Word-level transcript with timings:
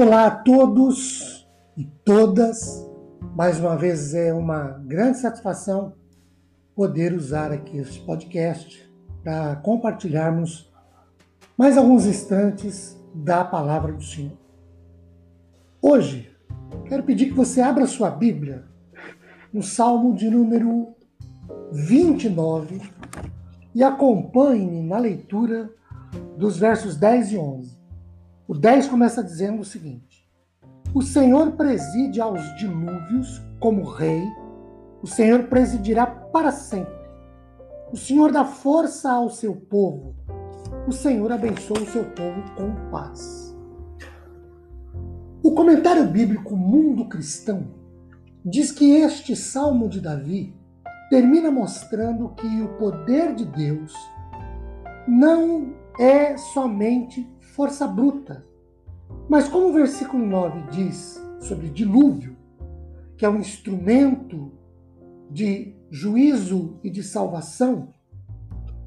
Olá 0.00 0.28
a 0.28 0.30
todos 0.30 1.46
e 1.76 1.84
todas. 1.84 2.90
Mais 3.36 3.60
uma 3.60 3.76
vez 3.76 4.14
é 4.14 4.32
uma 4.32 4.82
grande 4.86 5.18
satisfação 5.18 5.92
poder 6.74 7.12
usar 7.12 7.52
aqui 7.52 7.76
este 7.76 8.00
podcast 8.06 8.90
para 9.22 9.56
compartilharmos 9.56 10.72
mais 11.54 11.76
alguns 11.76 12.06
instantes 12.06 12.98
da 13.14 13.44
palavra 13.44 13.92
do 13.92 14.02
Senhor. 14.02 14.38
Hoje, 15.82 16.34
quero 16.86 17.02
pedir 17.02 17.26
que 17.26 17.34
você 17.34 17.60
abra 17.60 17.86
sua 17.86 18.10
Bíblia 18.10 18.64
no 19.52 19.62
Salmo 19.62 20.14
de 20.14 20.30
número 20.30 20.94
29 21.72 22.80
e 23.74 23.84
acompanhe 23.84 24.82
na 24.82 24.96
leitura 24.96 25.70
dos 26.38 26.56
versos 26.56 26.96
10 26.96 27.32
e 27.32 27.36
11. 27.36 27.79
O 28.50 28.54
10 28.54 28.88
começa 28.88 29.22
dizendo 29.22 29.60
o 29.60 29.64
seguinte: 29.64 30.28
O 30.92 31.02
Senhor 31.02 31.52
preside 31.52 32.20
aos 32.20 32.42
dilúvios 32.56 33.40
como 33.60 33.84
rei, 33.84 34.24
o 35.00 35.06
Senhor 35.06 35.44
presidirá 35.44 36.04
para 36.04 36.50
sempre. 36.50 36.98
O 37.92 37.96
Senhor 37.96 38.32
dá 38.32 38.44
força 38.44 39.08
ao 39.08 39.30
seu 39.30 39.54
povo, 39.54 40.16
o 40.88 40.90
Senhor 40.90 41.30
abençoa 41.30 41.78
o 41.78 41.86
seu 41.86 42.04
povo 42.06 42.42
com 42.56 42.90
paz. 42.90 43.56
O 45.44 45.52
comentário 45.52 46.08
bíblico 46.08 46.56
Mundo 46.56 47.08
Cristão 47.08 47.68
diz 48.44 48.72
que 48.72 48.96
este 48.96 49.36
salmo 49.36 49.88
de 49.88 50.00
Davi 50.00 50.52
termina 51.08 51.52
mostrando 51.52 52.30
que 52.30 52.62
o 52.62 52.76
poder 52.78 53.32
de 53.32 53.44
Deus 53.44 53.94
não 55.06 55.72
é 56.00 56.36
somente 56.36 57.30
força 57.60 57.86
bruta. 57.86 58.42
Mas 59.28 59.46
como 59.46 59.68
o 59.68 59.72
versículo 59.74 60.24
9 60.24 60.70
diz 60.70 61.22
sobre 61.40 61.68
dilúvio, 61.68 62.34
que 63.18 63.26
é 63.26 63.28
um 63.28 63.36
instrumento 63.36 64.50
de 65.30 65.76
juízo 65.90 66.78
e 66.82 66.88
de 66.88 67.02
salvação, 67.02 67.92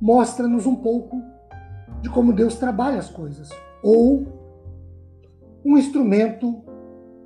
mostra-nos 0.00 0.64
um 0.64 0.76
pouco 0.76 1.22
de 2.00 2.08
como 2.08 2.32
Deus 2.32 2.54
trabalha 2.54 2.98
as 2.98 3.10
coisas, 3.10 3.50
ou 3.82 4.26
um 5.62 5.76
instrumento 5.76 6.64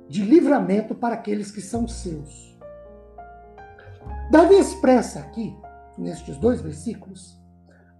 de 0.09 0.23
livramento 0.23 0.93
para 0.93 1.15
aqueles 1.15 1.51
que 1.51 1.61
são 1.61 1.87
seus. 1.87 2.59
Davi 4.29 4.55
expressa 4.55 5.21
aqui, 5.21 5.55
nestes 5.97 6.35
dois 6.35 6.59
versículos, 6.59 7.38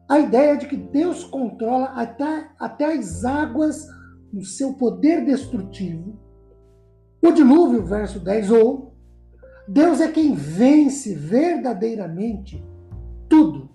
a 0.10 0.20
ideia 0.20 0.58
de 0.58 0.66
que 0.66 0.76
Deus 0.76 1.24
controla 1.24 1.86
até, 1.90 2.50
até 2.60 2.98
as 2.98 3.24
águas 3.24 3.88
no 4.34 4.44
seu 4.44 4.74
poder 4.74 5.24
destrutivo. 5.24 6.20
O 7.24 7.32
dilúvio, 7.32 7.86
verso 7.86 8.20
10, 8.20 8.50
ou 8.50 8.96
Deus 9.68 10.02
é 10.02 10.12
quem 10.12 10.34
vence 10.34 11.14
verdadeiramente 11.14 12.66
tudo, 13.30 13.70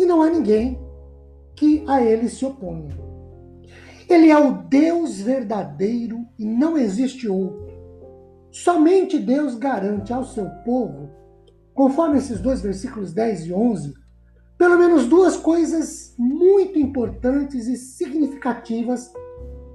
e 0.00 0.04
não 0.04 0.20
há 0.20 0.28
ninguém 0.28 0.80
que 1.54 1.84
a 1.86 2.02
ele 2.02 2.28
se 2.28 2.44
oponha. 2.44 2.98
Ele 4.08 4.30
é 4.30 4.38
o 4.38 4.62
Deus 4.62 5.20
verdadeiro 5.20 6.26
e 6.36 6.44
não 6.44 6.76
existe 6.76 7.28
outro. 7.28 7.68
Somente 8.50 9.16
Deus 9.16 9.54
garante 9.54 10.12
ao 10.12 10.24
seu 10.24 10.48
povo, 10.64 11.10
conforme 11.72 12.18
esses 12.18 12.40
dois 12.40 12.60
versículos 12.60 13.12
10 13.12 13.46
e 13.46 13.52
11, 13.52 13.94
pelo 14.58 14.76
menos 14.76 15.06
duas 15.06 15.36
coisas 15.36 16.14
muito 16.18 16.78
importantes 16.78 17.68
e 17.68 17.76
significativas 17.76 19.12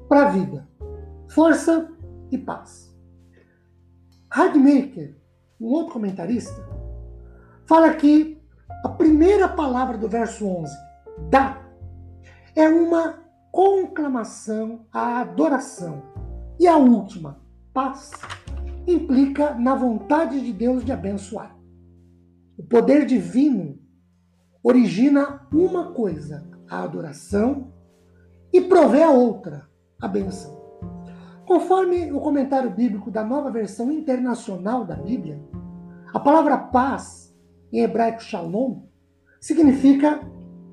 para 0.10 0.28
a 0.28 0.30
vida: 0.30 0.68
força 1.30 1.90
e 2.30 2.38
paz. 2.38 2.94
Radmaker, 4.30 5.16
um 5.60 5.68
outro 5.68 5.94
comentarista, 5.94 6.68
fala 7.66 7.94
que 7.94 8.42
a 8.84 8.90
primeira 8.90 9.48
palavra 9.48 9.98
do 9.98 10.10
verso 10.10 10.46
11, 10.46 10.76
dá, 11.30 11.62
é 12.56 12.68
uma 12.68 13.24
conclamação 13.52 14.86
à 14.92 15.22
adoração. 15.22 16.04
E 16.60 16.68
a 16.68 16.76
última, 16.76 17.40
paz, 17.74 18.12
implica 18.86 19.54
na 19.54 19.76
vontade 19.76 20.42
de 20.42 20.52
Deus 20.52 20.84
de 20.84 20.92
abençoar. 20.92 21.56
O 22.58 22.64
poder 22.64 23.06
divino 23.06 23.80
origina 24.64 25.46
uma 25.54 25.92
coisa, 25.92 26.48
a 26.70 26.82
adoração, 26.82 27.74
e 28.52 28.62
provê 28.62 29.04
a 29.04 29.12
outra, 29.12 29.68
a 30.02 30.08
benção. 30.08 30.64
Conforme 31.46 32.12
o 32.14 32.22
comentário 32.22 32.70
bíblico 32.70 33.12
da 33.12 33.24
nova 33.24 33.52
versão 33.52 33.92
internacional 33.92 34.86
da 34.86 34.96
Bíblia, 34.96 35.44
a 36.14 36.20
palavra 36.20 36.58
paz, 36.58 37.36
em 37.72 37.82
hebraico 37.82 38.24
shalom, 38.24 38.84
significa 39.42 40.22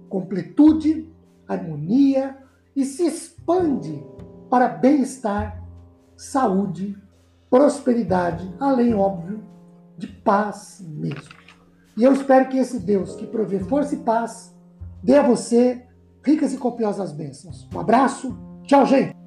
completude, 0.08 1.10
harmonia 1.48 2.36
e 2.76 2.84
se 2.84 3.06
expande 3.06 4.04
para 4.48 4.68
bem-estar, 4.68 5.60
saúde, 6.16 6.96
prosperidade, 7.48 8.54
além, 8.60 8.94
óbvio, 8.94 9.42
de 9.96 10.06
paz 10.06 10.84
mesmo. 10.86 11.39
E 12.00 12.02
eu 12.02 12.14
espero 12.14 12.48
que 12.48 12.56
esse 12.56 12.80
Deus 12.80 13.14
que 13.14 13.26
provê 13.26 13.60
força 13.60 13.94
e 13.94 13.98
paz 13.98 14.56
dê 15.02 15.18
a 15.18 15.22
você 15.22 15.84
ricas 16.24 16.54
e 16.54 16.56
copiosas 16.56 17.12
bênçãos. 17.12 17.68
Um 17.74 17.78
abraço, 17.78 18.34
tchau, 18.66 18.86
gente! 18.86 19.19